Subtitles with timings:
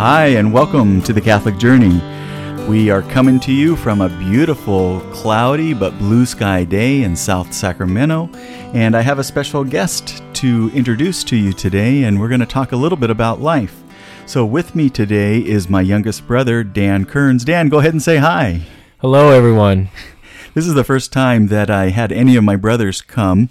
[0.00, 2.00] Hi, and welcome to the Catholic Journey.
[2.66, 7.52] We are coming to you from a beautiful, cloudy but blue sky day in South
[7.52, 8.30] Sacramento,
[8.72, 12.46] and I have a special guest to introduce to you today, and we're going to
[12.46, 13.82] talk a little bit about life.
[14.24, 17.44] So, with me today is my youngest brother, Dan Kearns.
[17.44, 18.62] Dan, go ahead and say hi.
[19.02, 19.90] Hello, everyone.
[20.52, 23.50] This is the first time that I had any of my brothers come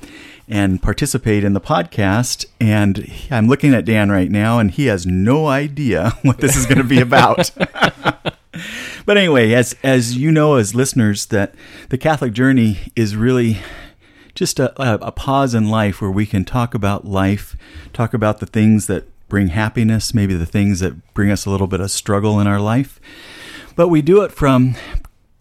[0.50, 2.46] and participate in the podcast.
[2.60, 6.66] And I'm looking at Dan right now, and he has no idea what this is
[6.66, 7.52] going to be about.
[9.06, 11.54] but anyway, as as you know, as listeners, that
[11.90, 13.60] the Catholic journey is really
[14.34, 17.56] just a, a, a pause in life where we can talk about life,
[17.94, 21.68] talk about the things that bring happiness, maybe the things that bring us a little
[21.68, 23.00] bit of struggle in our life.
[23.76, 24.76] But we do it from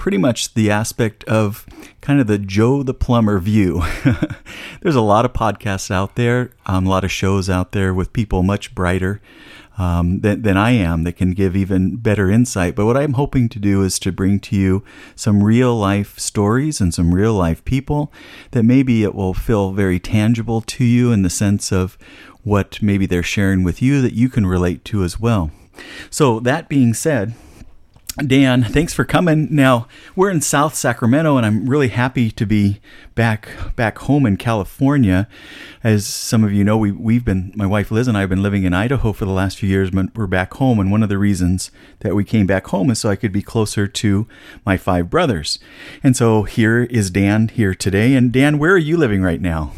[0.08, 1.66] pretty much the aspect of
[2.00, 3.82] kind of the Joe the Plumber view.
[4.80, 8.14] There's a lot of podcasts out there, um, a lot of shows out there with
[8.14, 9.20] people much brighter
[9.76, 12.74] um, than, than I am that can give even better insight.
[12.74, 14.82] But what I'm hoping to do is to bring to you
[15.14, 18.10] some real life stories and some real life people
[18.52, 21.98] that maybe it will feel very tangible to you in the sense of
[22.44, 25.50] what maybe they're sharing with you that you can relate to as well.
[26.08, 27.34] So, that being said,
[28.26, 29.46] Dan, thanks for coming.
[29.48, 32.80] Now we're in South Sacramento, and I'm really happy to be
[33.14, 35.28] back back home in California.
[35.84, 38.42] As some of you know, we we've been my wife Liz and I have been
[38.42, 40.80] living in Idaho for the last few years, but we're back home.
[40.80, 43.40] And one of the reasons that we came back home is so I could be
[43.40, 44.26] closer to
[44.66, 45.60] my five brothers.
[46.02, 48.14] And so here is Dan here today.
[48.14, 49.72] And Dan, where are you living right now?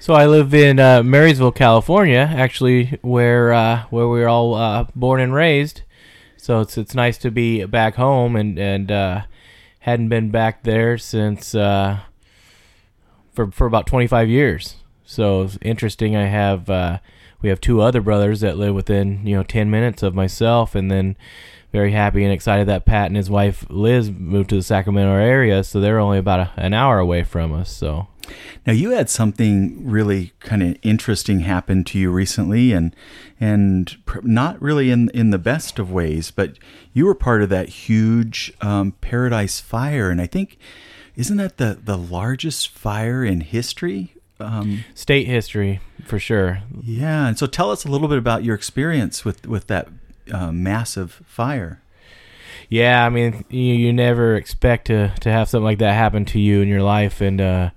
[0.00, 4.84] So I live in uh, Marysville, California, actually, where uh, where we were all uh,
[4.94, 5.80] born and raised.
[6.38, 9.22] So it's it's nice to be back home and and uh,
[9.80, 12.00] hadn't been back there since uh,
[13.32, 14.76] for for about 25 years.
[15.04, 16.16] So it's interesting.
[16.16, 16.98] I have uh,
[17.42, 20.90] we have two other brothers that live within you know 10 minutes of myself, and
[20.90, 21.16] then
[21.72, 25.64] very happy and excited that Pat and his wife Liz moved to the Sacramento area,
[25.64, 27.70] so they're only about a, an hour away from us.
[27.70, 28.06] So
[28.66, 32.94] now you had something really kind of interesting happen to you recently, and
[33.40, 36.58] and not really in in the best of ways, but
[36.92, 40.58] you were part of that huge um, Paradise Fire, and I think
[41.16, 44.14] isn't that the the largest fire in history?
[44.40, 46.62] Um, State history for sure.
[46.82, 49.88] Yeah, and so tell us a little bit about your experience with with that
[50.32, 51.82] uh, massive fire.
[52.68, 56.40] Yeah, I mean, you, you never expect to, to have something like that happen to
[56.40, 57.70] you in your life, and uh,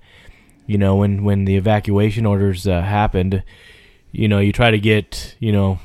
[0.66, 3.42] you know when when the evacuation orders uh, happened
[4.12, 5.78] you know you try to get you know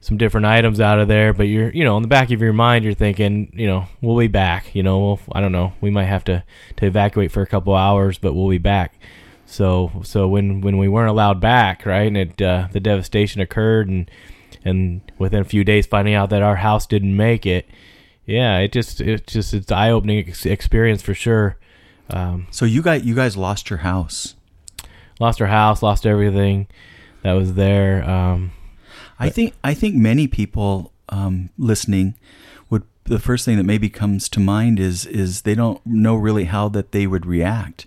[0.00, 2.52] some different items out of there but you're you know in the back of your
[2.52, 5.90] mind you're thinking you know we'll be back you know we'll, i don't know we
[5.90, 6.42] might have to
[6.76, 8.94] to evacuate for a couple hours but we'll be back.
[9.46, 13.88] So so when when we weren't allowed back right and it uh, the devastation occurred
[13.88, 14.10] and
[14.64, 17.68] and within a few days finding out that our house didn't make it
[18.24, 21.58] yeah it just it just it's eye-opening ex- experience for sure
[22.12, 24.34] um, so you guys, you guys lost your house.
[25.20, 26.66] Lost our house, lost everything
[27.22, 28.08] that was there.
[28.08, 28.52] Um,
[29.18, 32.14] I think I think many people um, listening
[32.70, 36.44] would the first thing that maybe comes to mind is is they don't know really
[36.44, 37.86] how that they would react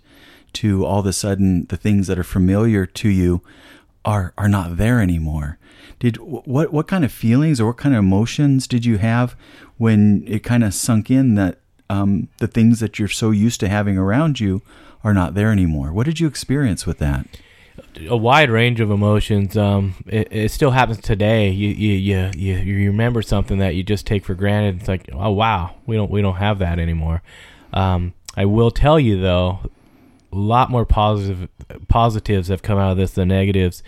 [0.53, 3.41] to all of a sudden the things that are familiar to you
[4.05, 5.57] are are not there anymore.
[5.99, 9.35] Did what what kind of feelings or what kind of emotions did you have
[9.77, 11.59] when it kind of sunk in that
[11.89, 14.61] um, the things that you're so used to having around you
[15.03, 15.93] are not there anymore.
[15.93, 17.27] What did you experience with that?
[18.09, 19.55] A wide range of emotions.
[19.55, 21.49] Um, it, it, still happens today.
[21.49, 24.79] You, you you you remember something that you just take for granted.
[24.79, 27.21] It's like, oh wow, we don't we don't have that anymore.
[27.73, 29.59] Um, I will tell you though,
[30.31, 31.49] a lot more positive
[31.87, 33.83] positives have come out of this than negatives.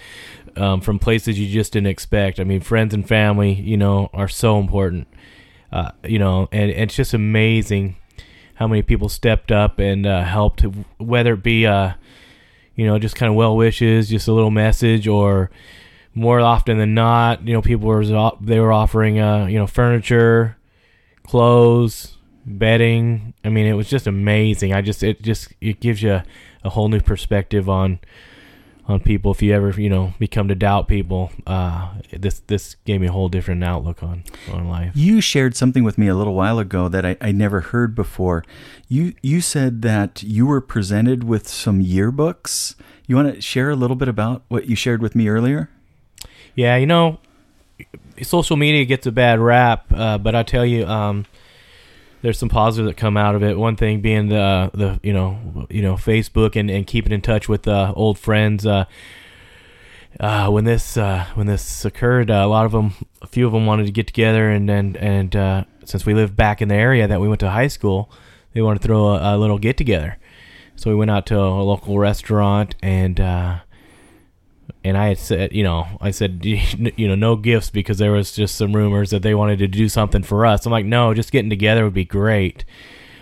[0.55, 2.39] Um, from places you just didn't expect.
[2.39, 5.07] I mean, friends and family, you know, are so important.
[5.72, 7.97] Uh, you know, and, and, it's just amazing
[8.55, 10.66] how many people stepped up and uh, helped,
[10.97, 11.91] whether it be, uh,
[12.75, 15.51] you know, just kind of well wishes, just a little message, or
[16.15, 18.03] more often than not, you know, people were
[18.41, 20.57] they were offering, uh, you know, furniture,
[21.24, 23.33] clothes, bedding.
[23.44, 24.74] I mean, it was just amazing.
[24.74, 26.25] I just it just it gives you a,
[26.63, 28.00] a whole new perspective on
[28.88, 29.31] on people.
[29.31, 33.12] If you ever you know become to doubt people uh, this this gave me a
[33.12, 34.94] whole different outlook on on life.
[34.95, 38.44] You shared something with me a little while ago that I, I never heard before.
[38.88, 42.75] You you said that you were presented with some yearbooks.
[43.06, 45.69] You want to share a little bit about what you shared with me earlier?
[46.56, 47.19] Yeah you know
[48.24, 51.25] social media gets a bad rap uh, but i tell you um,
[52.27, 53.57] there's some positives that come out of it.
[53.57, 57.47] One thing being the the you know you know Facebook and, and keeping in touch
[57.47, 58.65] with uh, old friends.
[58.65, 58.83] Uh,
[60.19, 62.91] uh, when this uh, when this occurred, uh, a lot of them,
[63.21, 66.35] a few of them wanted to get together, and and and uh, since we lived
[66.35, 68.12] back in the area that we went to high school,
[68.51, 70.18] they wanted to throw a, a little get together.
[70.75, 73.21] So we went out to a local restaurant, and
[74.83, 78.33] and I had said, you know, I said, you know, no gifts because there was
[78.33, 80.65] just some rumors that they wanted to do something for us.
[80.65, 82.65] I'm like, no, just getting together would be great.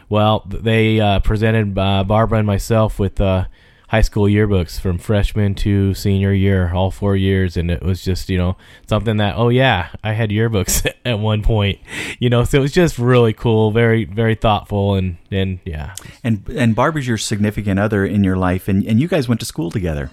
[0.09, 3.45] Well, they uh, presented uh, Barbara and myself with uh,
[3.89, 8.29] high school yearbooks from freshman to senior year, all four years, and it was just
[8.29, 8.57] you know
[8.87, 11.79] something that oh yeah, I had yearbooks at one point,
[12.19, 15.95] you know, so it was just really cool, very very thoughtful, and and yeah.
[16.23, 19.45] And and Barbara's your significant other in your life, and and you guys went to
[19.45, 20.11] school together.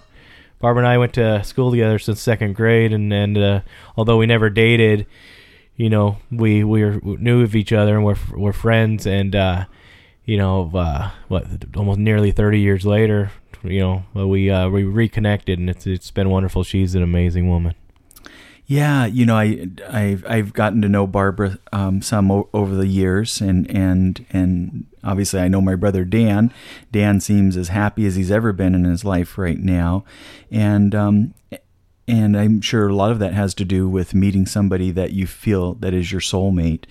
[0.63, 3.61] Barbara and I went to school together since second grade, and and uh,
[3.97, 5.07] although we never dated,
[5.77, 9.65] you know, we we were, knew of each other and we're we're friends, and uh,
[10.25, 13.33] you know, uh, what almost nearly thirty years later,
[13.65, 16.63] you know, we uh, we reconnected, and it's it's been wonderful.
[16.63, 17.75] She's an amazing woman.
[18.67, 22.87] Yeah, you know, I I've I've gotten to know Barbara um, some o- over the
[22.87, 26.53] years, and and and obviously I know my brother Dan.
[26.91, 30.05] Dan seems as happy as he's ever been in his life right now,
[30.51, 31.35] and um,
[32.09, 35.27] and I'm sure a lot of that has to do with meeting somebody that you
[35.27, 36.85] feel that is your soulmate.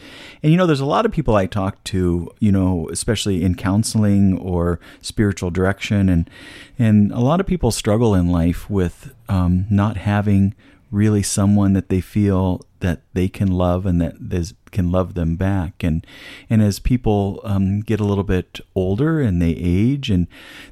[0.44, 3.56] And you know, there's a lot of people I talk to, you know, especially in
[3.56, 6.30] counseling or spiritual direction, and
[6.78, 10.54] and a lot of people struggle in life with um, not having
[10.92, 15.84] really someone that they feel that they can love and that can love them back.
[15.84, 16.06] And
[16.50, 20.28] and as people um, get a little bit older and they age and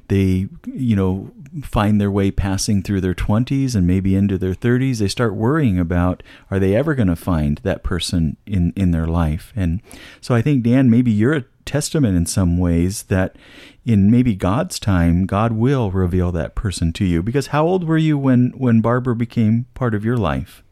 [0.08, 1.32] they you know
[1.62, 5.78] find their way passing through their 20s and maybe into their 30s, they start worrying
[5.78, 9.52] about are they ever going to find that person in in their life.
[9.56, 9.82] And
[10.20, 13.36] so I think Dan, maybe you're a testament in some ways that
[13.84, 17.22] in maybe God's time, God will reveal that person to you.
[17.22, 20.62] Because how old were you when when Barbara became part of your life?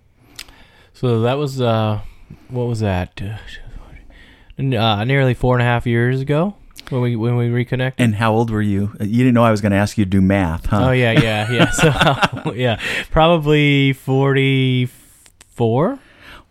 [0.93, 2.01] So that was uh,
[2.49, 3.21] what was that?
[4.59, 6.57] Uh, nearly four and a half years ago
[6.91, 7.95] when we when we reconnect.
[7.99, 8.93] And how old were you?
[9.01, 10.89] You didn't know I was going to ask you to do math, huh?
[10.89, 11.71] Oh yeah, yeah, yeah.
[12.45, 12.81] So yeah,
[13.11, 14.89] probably forty
[15.51, 15.99] four.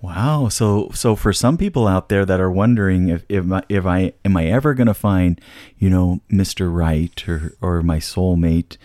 [0.02, 0.48] Wow.
[0.50, 4.14] So so for some people out there that are wondering if if I, if I
[4.24, 5.42] am I ever going to find,
[5.78, 6.74] you know, Mr.
[6.74, 8.78] Right or or my soulmate,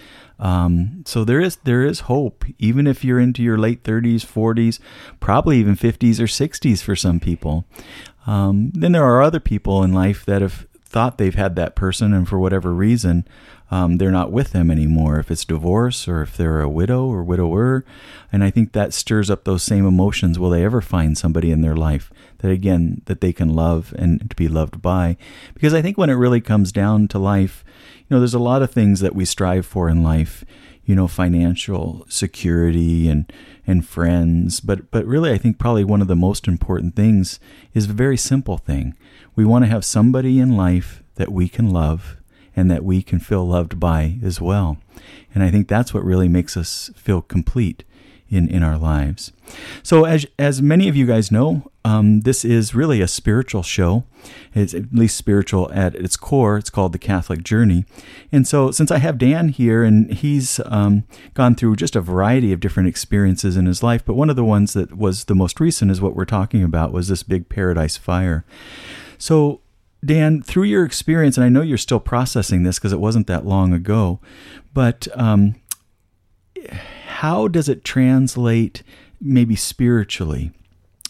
[0.43, 4.81] um, so there is there is hope, even if you're into your late 30s, 40s,
[5.21, 7.65] probably even 50s or 60s for some people.
[8.27, 12.13] Um, then there are other people in life that have thought they've had that person,
[12.13, 13.27] and for whatever reason,
[13.71, 15.19] um, they're not with them anymore.
[15.19, 17.85] If it's divorce or if they're a widow or widower,
[18.31, 20.39] and I think that stirs up those same emotions.
[20.39, 24.29] Will they ever find somebody in their life that again that they can love and
[24.29, 25.17] to be loved by?
[25.55, 27.65] Because I think when it really comes down to life
[28.13, 30.45] you know, there's a lot of things that we strive for in life,
[30.85, 33.33] you know, financial security and
[33.67, 37.41] and friends, but but really I think probably one of the most important things
[37.73, 38.95] is a very simple thing.
[39.35, 42.17] We want to have somebody in life that we can love
[42.55, 44.79] and that we can feel loved by as well.
[45.35, 47.85] And I think that's what really makes us feel complete
[48.33, 49.31] in, in our lives.
[49.83, 54.05] So, as, as many of you guys know, um, this is really a spiritual show.
[54.55, 56.57] It's at least spiritual at its core.
[56.57, 57.85] It's called The Catholic Journey.
[58.33, 62.53] And so, since I have Dan here and he's um, gone through just a variety
[62.53, 65.61] of different experiences in his life, but one of the ones that was the most
[65.61, 68.47] recent is what we're talking about was this big paradise fire.
[69.23, 69.61] So,
[70.05, 73.47] Dan, through your experience, and I know you're still processing this because it wasn't that
[73.47, 74.19] long ago,
[74.75, 75.55] but um,
[77.07, 78.83] how does it translate
[79.21, 80.51] maybe spiritually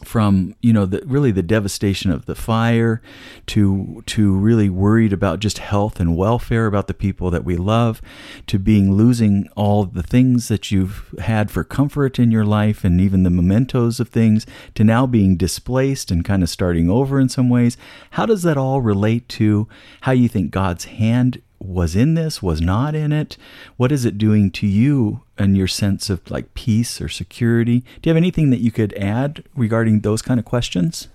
[0.04, 3.00] from you know the, really the devastation of the fire
[3.46, 8.00] to to really worried about just health and welfare about the people that we love
[8.46, 13.00] to being losing all the things that you've had for comfort in your life and
[13.00, 17.28] even the mementos of things to now being displaced and kind of starting over in
[17.28, 17.76] some ways.
[18.12, 19.68] How does that all relate to
[20.02, 23.36] how you think God's hand was in this, was not in it?
[23.76, 27.80] What is it doing to you and your sense of like peace or security?
[27.80, 31.08] Do you have anything that you could add regarding those kind of questions?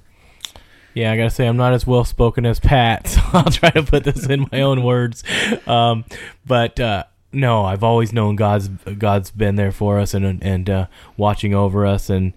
[0.93, 3.83] Yeah, I gotta say I'm not as well spoken as Pat, so I'll try to
[3.83, 5.23] put this in my own words.
[5.67, 6.05] Um,
[6.45, 10.87] but uh, no, I've always known God's God's been there for us and and uh,
[11.15, 12.33] watching over us, and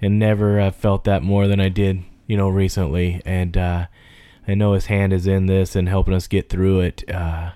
[0.00, 3.20] and never uh, felt that more than I did, you know, recently.
[3.26, 3.56] And
[4.48, 7.08] I know His hand is in this and helping us get through it.
[7.08, 7.50] Uh,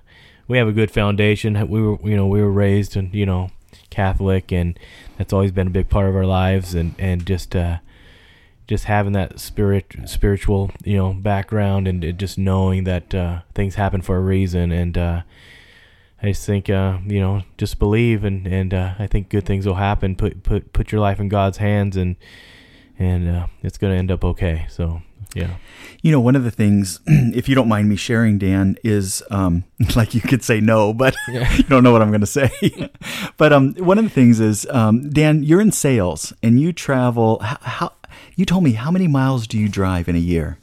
[0.46, 1.54] we have a good foundation.
[1.68, 3.50] We were, you know, we were raised and you know
[3.90, 4.78] Catholic, and
[5.16, 6.74] that's always been a big part of our lives.
[6.74, 7.78] And and just uh,
[8.66, 14.02] just having that spirit, spiritual, you know, background, and just knowing that uh, things happen
[14.02, 15.22] for a reason, and uh,
[16.22, 19.66] I just think uh, you know, just believe, and and uh, I think good things
[19.66, 20.16] will happen.
[20.16, 22.16] Put put put your life in God's hands, and
[22.98, 24.66] and uh, it's going to end up okay.
[24.68, 25.02] So
[25.34, 25.56] yeah.
[26.02, 29.64] You know, one of the things, if you don't mind me sharing, Dan, is um,
[29.96, 31.52] like you could say no, but Yeah.
[31.56, 32.50] you don't know what I'm going to say.
[33.36, 37.38] but um, one of the things is, um, Dan, you're in sales and you travel.
[37.40, 37.92] How, how
[38.36, 40.58] you told me how many miles do you drive in a year?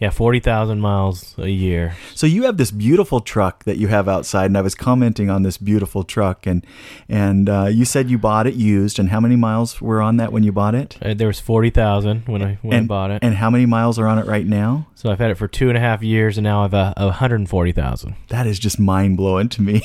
[0.00, 1.94] Yeah, forty thousand miles a year.
[2.14, 5.42] So you have this beautiful truck that you have outside, and I was commenting on
[5.42, 6.66] this beautiful truck, and
[7.06, 10.32] and uh, you said you bought it used, and how many miles were on that
[10.32, 10.96] when you bought it?
[11.02, 13.22] Uh, there was forty thousand when I when and, I bought it.
[13.22, 14.86] And how many miles are on it right now?
[14.94, 17.12] so I've had it for two and a half years, and now I've uh, one
[17.12, 18.16] hundred and forty thousand.
[18.28, 19.82] That is just mind blowing to me.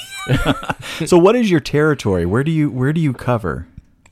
[1.06, 2.26] so what is your territory?
[2.26, 3.68] Where do you where do you cover?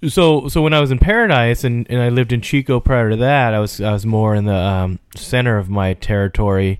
[0.07, 3.15] So so when I was in Paradise and, and I lived in Chico prior to
[3.17, 6.79] that, I was I was more in the um, center of my territory.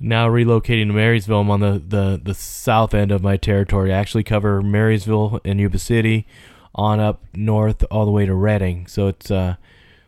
[0.00, 3.92] Now relocating to Marysville, I'm on the, the, the south end of my territory.
[3.92, 6.26] I actually cover Marysville and Yuba City,
[6.74, 8.88] on up north all the way to Redding.
[8.88, 9.56] So it's uh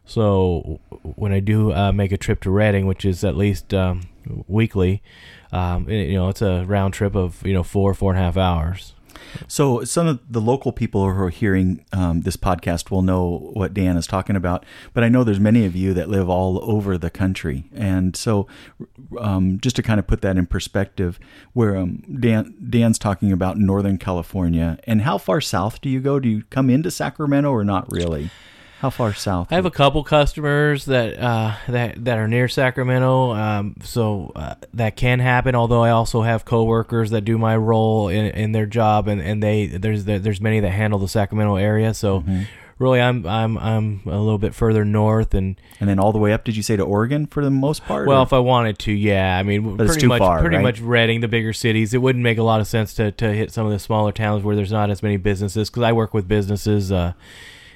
[0.04, 4.02] so when I do uh, make a trip to Redding, which is at least um,
[4.48, 5.02] weekly,
[5.52, 8.36] um, you know it's a round trip of you know four four and a half
[8.36, 8.93] hours.
[9.48, 13.74] So some of the local people who are hearing um, this podcast will know what
[13.74, 16.98] Dan is talking about, but I know there's many of you that live all over
[16.98, 18.46] the country, and so
[19.18, 21.18] um, just to kind of put that in perspective,
[21.52, 26.18] where um, Dan Dan's talking about Northern California, and how far south do you go?
[26.20, 28.30] Do you come into Sacramento or not really?
[28.80, 29.48] How far south?
[29.50, 34.56] I have a couple customers that uh, that that are near Sacramento, um, so uh,
[34.74, 35.54] that can happen.
[35.54, 39.42] Although I also have coworkers that do my role in, in their job, and, and
[39.42, 41.94] they there's there's many that handle the Sacramento area.
[41.94, 42.42] So Mm-hmm.
[42.78, 46.34] really, I'm I'm I'm a little bit further north, and and then all the way
[46.34, 46.44] up.
[46.44, 48.06] Did you say to Oregon for the most part?
[48.06, 49.38] well, or- if I wanted to, yeah.
[49.38, 50.62] I mean, But it's pretty too much far, pretty right?
[50.62, 51.94] much Redding, the bigger cities.
[51.94, 54.42] It wouldn't make a lot of sense to to hit some of the smaller towns
[54.42, 56.92] where there's not as many businesses because I work with businesses.
[56.92, 57.14] Uh,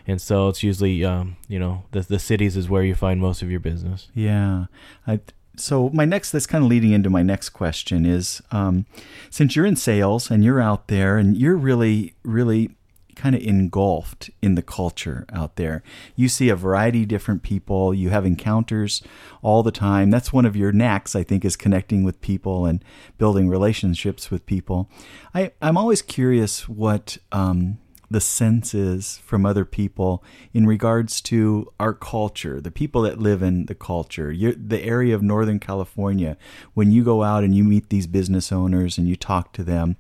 [0.09, 3.43] and so it's usually, um, you know, the the cities is where you find most
[3.43, 4.09] of your business.
[4.15, 4.67] Yeah.
[5.07, 5.21] I,
[5.57, 8.87] so my next, that's kind of leading into my next question is, um,
[9.31, 12.71] since you're in sales and you're out there and you're really, really
[13.17, 15.83] kind of engulfed in the culture out there,
[16.15, 17.93] you see a variety of different people.
[17.93, 19.03] You have encounters
[19.43, 20.11] all the time.
[20.11, 22.85] That's one of your knacks, I think, is connecting with people and
[23.19, 24.89] building relationships with people.
[25.35, 27.79] I, I'm always curious what, um,
[28.11, 30.25] the senses from other people
[30.55, 35.15] in regards to our culture, the people that live in the culture, you the area
[35.15, 36.37] of Northern California.
[36.75, 39.97] When you go out and you meet these business owners and you talk to them,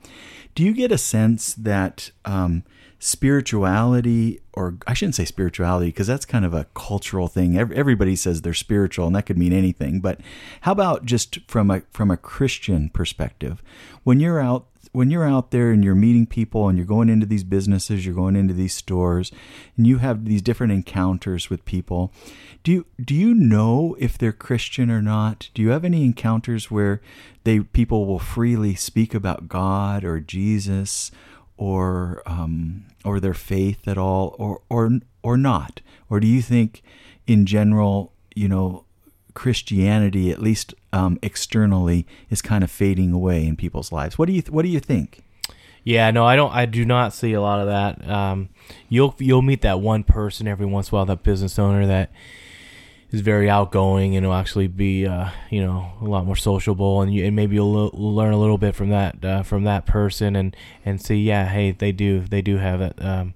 [0.54, 2.64] do you get a sense that um,
[2.98, 7.56] spirituality, or I shouldn't say spirituality because that's kind of a cultural thing.
[7.56, 10.00] Ev- Everybody says they're spiritual, and that could mean anything.
[10.00, 10.20] But
[10.62, 13.62] how about just from a from a Christian perspective?
[14.02, 17.26] When you're out when you're out there and you're meeting people and you're going into
[17.26, 19.30] these businesses, you're going into these stores,
[19.76, 22.12] and you have these different encounters with people,
[22.62, 25.50] do you do you know if they're Christian or not?
[25.54, 27.00] Do you have any encounters where
[27.44, 31.10] they people will freely speak about God or Jesus
[31.56, 35.80] or um, or their faith at all, or or or not?
[36.10, 36.82] Or do you think,
[37.26, 38.84] in general, you know,
[39.38, 44.18] Christianity, at least um, externally, is kind of fading away in people's lives.
[44.18, 45.22] What do you What do you think?
[45.84, 46.52] Yeah, no, I don't.
[46.52, 48.10] I do not see a lot of that.
[48.10, 48.48] Um,
[48.88, 52.10] you'll you'll meet that one person every once in a while, that business owner that
[53.12, 57.14] is very outgoing and will actually be, uh, you know, a lot more sociable, and
[57.14, 60.34] you and maybe you'll lo- learn a little bit from that uh, from that person,
[60.34, 63.34] and and see, yeah, hey, they do they do have that um,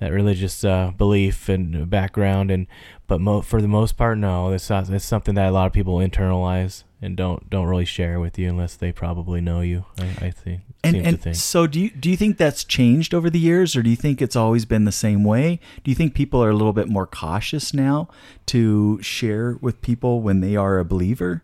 [0.00, 2.66] that religious uh, belief and background, and
[3.06, 4.88] but mo- for the most part, no, it's not.
[4.88, 8.48] It's something that a lot of people internalize and don't don't really share with you
[8.48, 9.84] unless they probably know you.
[9.98, 10.62] I, I think.
[10.84, 11.36] And, seem to and think.
[11.36, 14.22] so, do you do you think that's changed over the years, or do you think
[14.22, 15.58] it's always been the same way?
[15.82, 18.08] Do you think people are a little bit more cautious now
[18.46, 21.42] to share with people when they are a believer?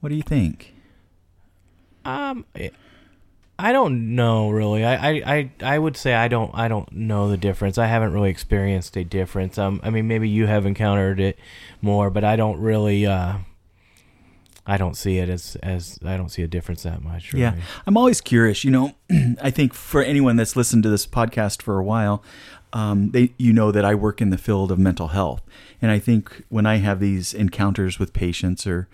[0.00, 0.74] What do you think?
[2.04, 2.44] Um,
[3.58, 4.84] I don't know really.
[4.84, 7.78] I, I, I, I would say I don't I don't know the difference.
[7.78, 9.58] I haven't really experienced a difference.
[9.58, 11.38] Um, I mean maybe you have encountered it
[11.80, 13.06] more, but I don't really.
[13.06, 13.38] Uh,
[14.66, 17.32] I don't see it as as I don't see a difference that much.
[17.32, 17.42] Really.
[17.42, 17.56] Yeah,
[17.86, 18.64] I'm always curious.
[18.64, 18.94] You know,
[19.42, 22.22] I think for anyone that's listened to this podcast for a while,
[22.72, 25.42] um, they you know that I work in the field of mental health,
[25.82, 28.88] and I think when I have these encounters with patients or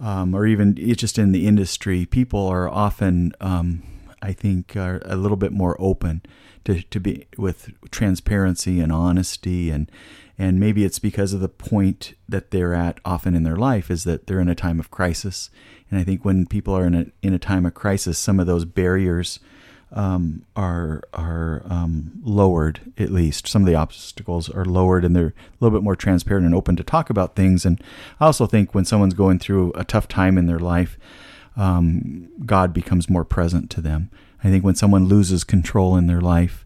[0.00, 3.84] um, or even it's just in the industry, people are often um,
[4.24, 6.22] I think are a little bit more open
[6.64, 9.90] to, to be with transparency and honesty and
[10.36, 14.02] and maybe it's because of the point that they're at often in their life is
[14.04, 15.50] that they're in a time of crisis
[15.90, 18.46] and I think when people are in a in a time of crisis some of
[18.46, 19.40] those barriers
[19.92, 23.46] um, are are um, lowered at least.
[23.46, 26.74] Some of the obstacles are lowered, and they're a little bit more transparent and open
[26.74, 27.64] to talk about things.
[27.64, 27.80] And
[28.18, 30.98] I also think when someone's going through a tough time in their life,
[31.56, 34.10] um, God becomes more present to them.
[34.42, 36.64] I think when someone loses control in their life,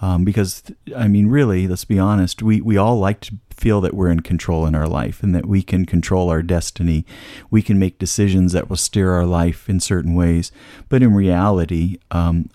[0.00, 0.62] um, because
[0.96, 4.20] I mean, really, let's be honest, we we all like to feel that we're in
[4.20, 7.04] control in our life and that we can control our destiny.
[7.50, 10.52] We can make decisions that will steer our life in certain ways.
[10.88, 12.48] But in reality, um,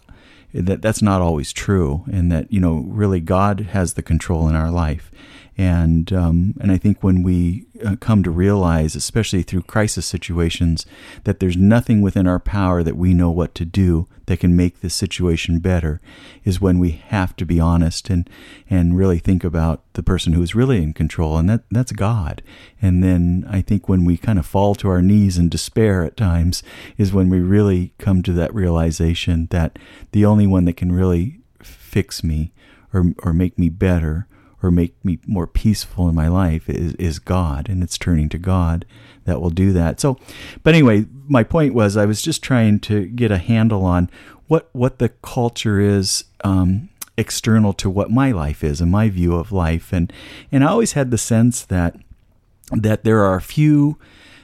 [0.53, 4.55] that that's not always true, and that you know really God has the control in
[4.55, 5.11] our life,
[5.57, 10.85] and um, and I think when we uh, come to realize, especially through crisis situations,
[11.25, 14.79] that there's nothing within our power that we know what to do that can make
[14.79, 16.01] this situation better,
[16.43, 18.27] is when we have to be honest and
[18.67, 22.41] and really think about the person who is really in control, and that that's God.
[22.81, 26.17] And then I think when we kind of fall to our knees in despair at
[26.17, 26.63] times
[26.97, 29.77] is when we really come to that realization that
[30.13, 32.53] the only one that can really fix me
[32.91, 34.27] or or make me better
[34.63, 38.37] or make me more peaceful in my life is, is God, and it's turning to
[38.37, 38.85] God
[39.25, 39.99] that will do that.
[39.99, 40.17] So,
[40.63, 44.09] but anyway, my point was I was just trying to get a handle on
[44.47, 49.35] what what the culture is um, external to what my life is and my view
[49.35, 50.11] of life, and
[50.51, 51.97] and I always had the sense that
[52.71, 53.97] that there are a few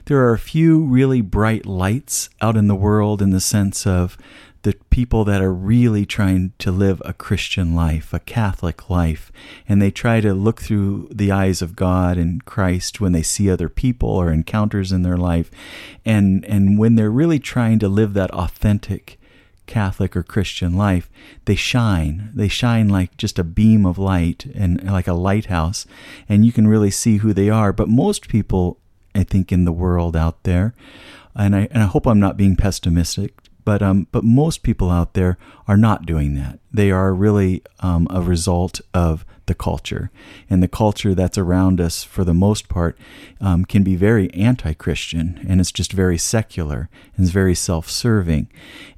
[0.06, 4.18] there are a few really bright lights out in the world in the sense of
[4.63, 9.32] the people that are really trying to live a Christian life, a Catholic life,
[9.68, 13.50] and they try to look through the eyes of God and Christ when they see
[13.50, 15.50] other people or encounters in their life.
[16.06, 19.20] And, and when they're really trying to live that authentic
[19.66, 21.10] Catholic or Christian life,
[21.46, 22.32] they shine.
[22.34, 25.86] They shine like just a beam of light and like a lighthouse,
[26.28, 27.72] and you can really see who they are.
[27.72, 28.80] But most people,
[29.16, 30.74] I think, in the world out there,
[31.36, 33.36] and I, and I hope I'm not being pessimistic,
[33.70, 36.58] but um, but most people out there are not doing that.
[36.74, 40.10] They are really um, a result of the culture,
[40.50, 42.98] and the culture that's around us, for the most part,
[43.39, 48.50] um, can be very anti-Christian, and it's just very secular and it's very self-serving,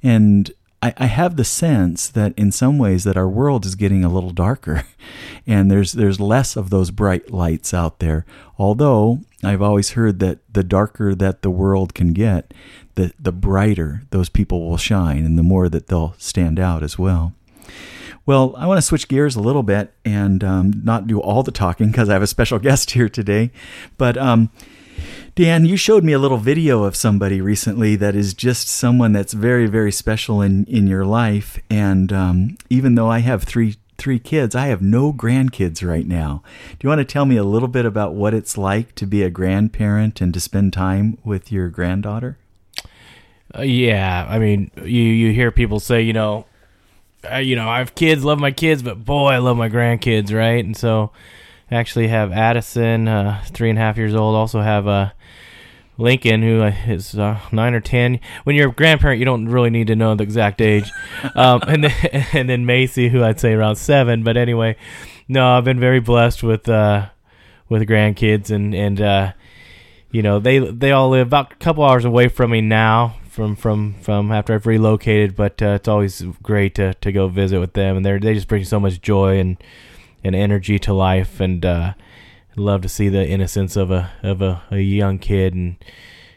[0.02, 4.04] and I, I have the sense that in some ways that our world is getting
[4.04, 4.84] a little darker,
[5.46, 8.26] and there's there's less of those bright lights out there.
[8.58, 12.52] Although I've always heard that the darker that the world can get,
[12.96, 16.98] the the brighter those people will shine, and the more that they'll stand out as
[16.98, 17.32] well.
[18.24, 21.50] Well, I want to switch gears a little bit and um, not do all the
[21.50, 23.52] talking because I have a special guest here today,
[23.96, 24.18] but.
[24.18, 24.50] Um,
[25.34, 29.32] Dan, you showed me a little video of somebody recently that is just someone that's
[29.32, 31.58] very, very special in, in your life.
[31.70, 36.42] And um, even though I have three three kids, I have no grandkids right now.
[36.70, 39.22] Do you want to tell me a little bit about what it's like to be
[39.22, 42.36] a grandparent and to spend time with your granddaughter?
[43.56, 46.46] Uh, yeah, I mean, you you hear people say, you know,
[47.40, 50.64] you know, I have kids, love my kids, but boy, I love my grandkids, right?
[50.64, 51.12] And so,
[51.72, 54.36] actually have Addison, uh, three and a half years old.
[54.36, 55.10] Also have uh,
[55.98, 58.20] Lincoln, who is uh, nine or ten.
[58.44, 60.90] When you're a grandparent, you don't really need to know the exact age.
[61.36, 64.24] Um, and then and then Macy, who I'd say around seven.
[64.24, 64.76] But anyway,
[65.28, 67.10] no, I've been very blessed with uh,
[67.68, 69.32] with grandkids, and and uh,
[70.10, 73.16] you know they they all live about a couple hours away from me now.
[73.28, 77.60] From from from after I've relocated, but uh, it's always great to, to go visit
[77.60, 79.56] with them, and they they just bring so much joy and
[80.24, 81.94] and energy to life, and uh,
[82.56, 85.76] love to see the innocence of a of a, a young kid, and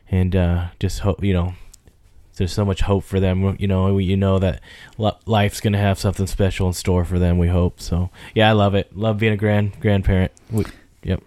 [0.09, 1.53] and uh, just hope you know.
[2.37, 3.97] There's so much hope for them, you know.
[3.97, 4.61] You know that
[4.97, 7.37] life's gonna have something special in store for them.
[7.37, 8.09] We hope so.
[8.33, 8.95] Yeah, I love it.
[8.97, 10.33] Love being a grand grandparent.
[10.51, 10.65] We,
[11.05, 11.23] yep.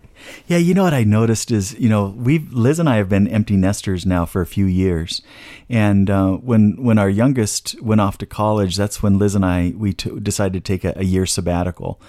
[0.46, 3.28] Yeah, you know what I noticed is, you know, we Liz and I have been
[3.28, 5.22] empty nesters now for a few years,
[5.70, 9.74] and uh, when when our youngest went off to college, that's when Liz and I
[9.76, 12.00] we t- decided to take a, a year sabbatical,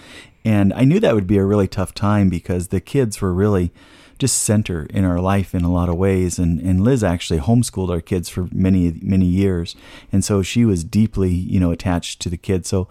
[0.43, 3.71] and I knew that would be a really tough time because the kids were really
[4.19, 6.38] just center in our life in a lot of ways.
[6.38, 9.75] And, and Liz actually homeschooled our kids for many, many years.
[10.12, 12.67] And so she was deeply, you know, attached to the kids.
[12.67, 12.88] So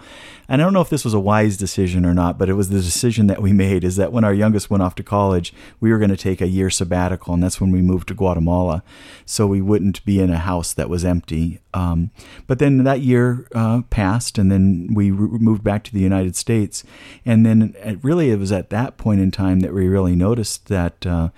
[0.48, 2.70] and I don't know if this was a wise decision or not, but it was
[2.70, 5.92] the decision that we made is that when our youngest went off to college, we
[5.92, 7.34] were going to take a year sabbatical.
[7.34, 8.82] And that's when we moved to Guatemala.
[9.26, 11.60] So we wouldn't be in a house that was empty.
[11.74, 12.10] Um,
[12.46, 16.34] but then that year uh, passed, and then we re- moved back to the United
[16.34, 16.84] States.
[17.24, 20.66] And then it really, it was at that point in time that we really noticed
[20.68, 21.28] that uh,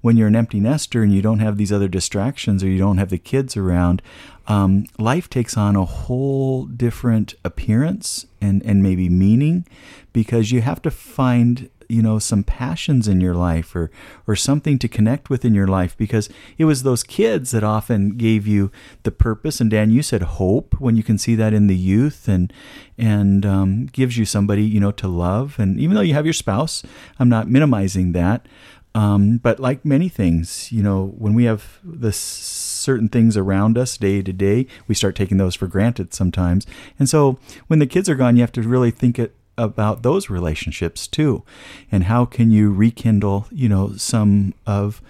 [0.00, 2.98] when you're an empty nester and you don't have these other distractions or you don't
[2.98, 4.00] have the kids around,
[4.46, 9.66] um, life takes on a whole different appearance and, and maybe meaning
[10.12, 13.90] because you have to find you know some passions in your life or
[14.26, 18.16] or something to connect with in your life because it was those kids that often
[18.16, 18.70] gave you
[19.02, 19.60] the purpose.
[19.60, 22.52] And Dan you said hope when you can see that in the youth and
[22.96, 25.56] and um, gives you somebody you know to love.
[25.58, 26.82] And even though you have your spouse
[27.18, 28.46] I'm not minimizing that.
[28.92, 33.96] Um, but like many things you know when we have the certain things around us
[33.96, 36.66] day to day we start taking those for granted sometimes.
[36.98, 40.30] And so when the kids are gone you have to really think it about those
[40.30, 41.42] relationships too.
[41.90, 45.02] And how can you rekindle you know some of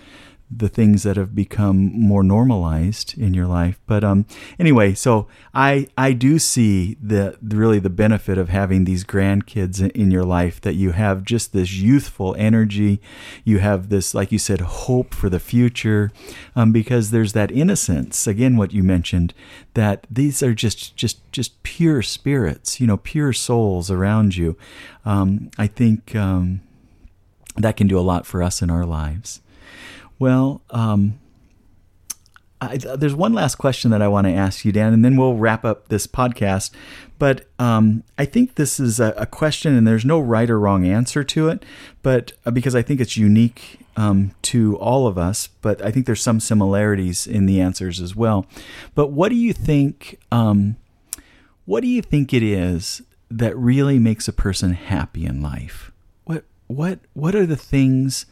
[0.51, 3.79] the things that have become more normalized in your life.
[3.87, 4.27] But um,
[4.59, 10.11] anyway, so I I do see the really the benefit of having these grandkids in
[10.11, 13.01] your life that you have just this youthful energy,
[13.45, 16.11] you have this like you said hope for the future,
[16.57, 19.33] um, because there's that innocence again what you mentioned
[19.75, 24.57] that these are just just just pure spirits, you know, pure souls around you.
[25.05, 26.61] Um, I think um,
[27.57, 29.41] that can do a lot for us in our lives.
[30.20, 31.18] Well, um,
[32.61, 35.35] I, there's one last question that I want to ask you, Dan, and then we'll
[35.35, 36.72] wrap up this podcast.
[37.18, 40.87] But um, I think this is a, a, question, and there's no right or wrong
[40.87, 41.64] answer to it,
[42.02, 46.04] but uh, because I think it's unique um, to all of us, but I think
[46.04, 48.46] there's some similarities in the answers as well.
[48.94, 50.20] But what do you think?
[50.30, 50.76] Um,
[51.64, 55.92] what do you think it is that really makes a person happy in life?
[56.24, 58.26] What what what are the things?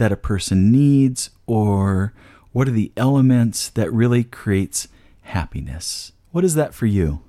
[0.00, 2.14] That a person needs or
[2.52, 4.88] what are the elements that really creates
[5.20, 6.12] happiness?
[6.32, 7.20] What is that for you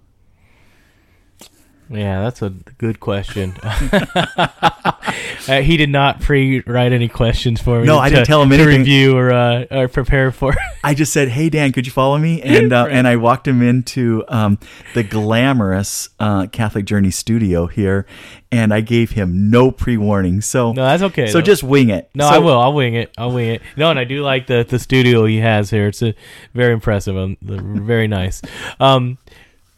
[1.91, 3.53] yeah, that's a good question.
[3.63, 7.85] uh, he did not pre-write any questions for me.
[7.85, 8.71] No, I didn't tell him anything.
[8.71, 10.55] To review or uh, or prepare for.
[10.83, 12.93] I just said, "Hey, Dan, could you follow me?" And uh, right.
[12.93, 14.57] and I walked him into um,
[14.93, 18.05] the glamorous uh, Catholic Journey studio here,
[18.51, 20.41] and I gave him no pre-warning.
[20.41, 21.27] So no, that's okay.
[21.27, 21.41] So though.
[21.41, 22.09] just wing it.
[22.15, 22.59] No, so, I will.
[22.59, 23.13] I'll wing it.
[23.17, 23.61] I'll wing it.
[23.75, 25.87] No, and I do like the the studio he has here.
[25.87, 26.13] It's a,
[26.53, 28.41] very impressive and very nice.
[28.79, 29.17] Um,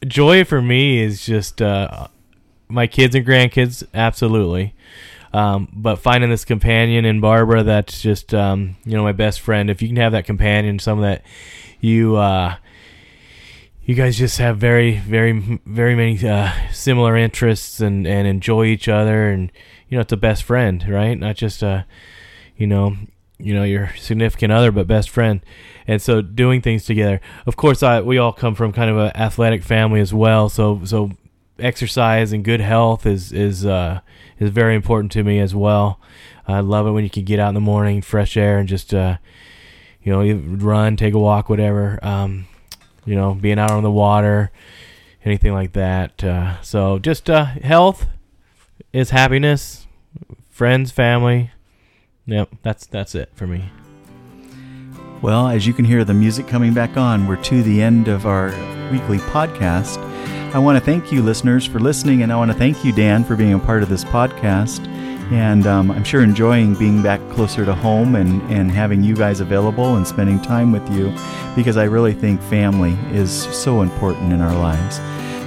[0.05, 2.07] joy for me is just uh,
[2.67, 4.73] my kids and grandkids, absolutely.
[5.33, 9.69] Um, but finding this companion in Barbara, that's just um, you know my best friend.
[9.69, 11.23] If you can have that companion, some that
[11.79, 12.55] you uh,
[13.83, 18.87] you guys just have very very very many uh, similar interests and and enjoy each
[18.87, 19.51] other, and
[19.89, 21.17] you know it's a best friend, right?
[21.17, 21.87] Not just a
[22.55, 22.95] you know
[23.43, 25.41] you know your significant other, but best friend
[25.88, 27.21] and so doing things together.
[27.45, 30.82] Of course, I we all come from kind of an athletic family as well, so
[30.86, 31.12] so
[31.60, 33.99] exercise and good health is is uh,
[34.39, 35.99] is very important to me as well.
[36.47, 38.93] I love it when you can get out in the morning, fresh air, and just
[38.93, 39.17] uh,
[40.01, 40.34] you know
[40.65, 41.99] run, take a walk, whatever.
[42.01, 42.47] Um,
[43.06, 44.51] you know, being out on the water,
[45.25, 46.23] anything like that.
[46.23, 48.08] Uh, so just uh, health
[48.93, 49.88] is happiness,
[50.49, 51.51] friends, family.
[52.25, 53.65] Yep, that's that's it for me.
[55.21, 58.25] Well, as you can hear the music coming back on, we're to the end of
[58.25, 58.47] our
[58.91, 59.97] weekly podcast.
[60.53, 63.23] I want to thank you, listeners, for listening, and I want to thank you, Dan,
[63.23, 64.86] for being a part of this podcast.
[65.31, 69.39] And um, I'm sure enjoying being back closer to home and, and having you guys
[69.39, 71.12] available and spending time with you
[71.55, 74.99] because I really think family is so important in our lives.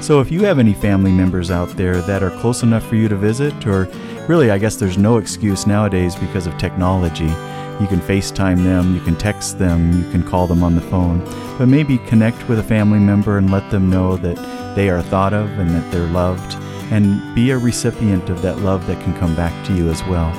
[0.05, 3.09] So if you have any family members out there that are close enough for you
[3.09, 3.87] to visit, or
[4.29, 7.33] really, I guess there's no excuse nowadays because of technology
[7.81, 11.21] you can FaceTime them, you can text them, you can call them on the phone,
[11.59, 14.37] but maybe connect with a family member and let them know that
[14.75, 16.55] they are thought of and that they're loved,
[16.91, 20.33] and be a recipient of that love that can come back to you as well.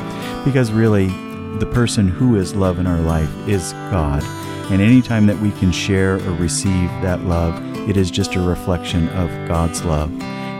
[0.43, 1.07] Because really,
[1.59, 4.23] the person who is love in our life is God.
[4.71, 9.09] And anytime that we can share or receive that love, it is just a reflection
[9.09, 10.11] of God's love.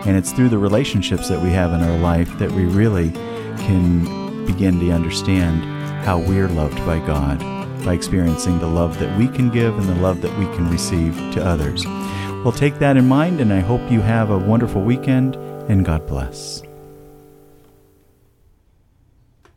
[0.08, 4.46] And it's through the relationships that we have in our life that we really can
[4.46, 5.64] begin to understand
[6.06, 7.40] how we're loved by God
[7.84, 11.16] by experiencing the love that we can give and the love that we can receive
[11.34, 11.86] to others.
[11.86, 15.36] Well, take that in mind, and I hope you have a wonderful weekend,
[15.70, 16.64] and God bless.